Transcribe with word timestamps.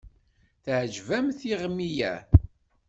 Teɛǧeb-am 0.63 1.27
tiɣmi-ya? 1.39 2.13